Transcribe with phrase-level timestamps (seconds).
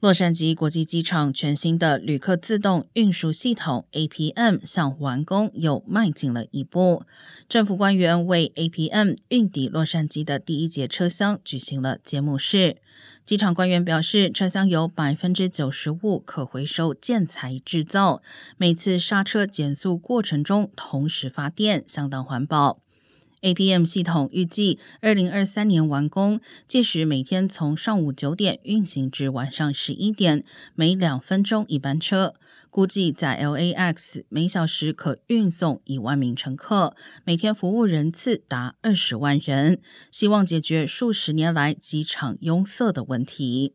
[0.00, 7.02] 洛杉矶国际机场全新的旅客自动运输系统 APM 向完工又迈进了一步。
[7.46, 12.78] 政府官员为 APM 运抵洛杉矶的第一节车厢举行了揭幕式。
[13.26, 18.22] 机场官员表示，车厢由百分之九十五可回收建材制造，
[18.56, 22.80] 每次刹车减速过程中同时发电，相当环保。
[23.42, 30.44] APM 系统预计二零二三年完工，届时每天从上午九点运行至晚上十一点，
[30.74, 32.34] 每两分钟一班车。
[32.68, 39.80] 估计在 LAX 每小时可运送一万名乘客，每天服务人次达二十万人，
[40.12, 43.74] 希望解决数十年来机场拥塞的问题。